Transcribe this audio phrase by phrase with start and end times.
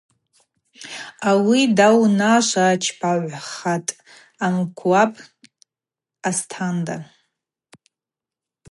[1.29, 3.95] Ауи даунашвачпагӏвхатӏ
[4.45, 5.13] Амкӏваб
[6.29, 6.97] Астанда.